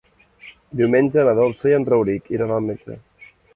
[0.79, 3.01] Diumenge na Dolça i en Rauric iran al metge.